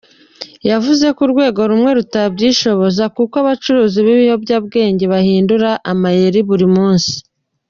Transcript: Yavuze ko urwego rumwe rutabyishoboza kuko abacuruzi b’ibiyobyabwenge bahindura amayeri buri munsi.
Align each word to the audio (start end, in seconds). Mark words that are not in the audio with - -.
Yavuze 0.69 1.05
ko 1.15 1.19
urwego 1.25 1.59
rumwe 1.69 1.91
rutabyishoboza 1.97 3.03
kuko 3.15 3.33
abacuruzi 3.43 3.99
b’ibiyobyabwenge 4.05 5.05
bahindura 5.13 5.69
amayeri 5.91 6.39
buri 6.49 6.67
munsi. 6.75 7.13